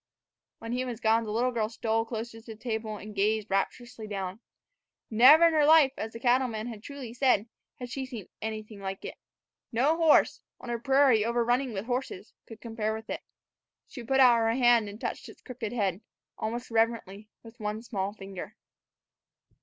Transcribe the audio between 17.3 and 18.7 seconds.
with one small finger.